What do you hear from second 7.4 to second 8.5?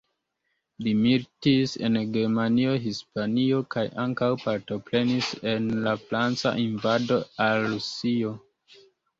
al Rusio.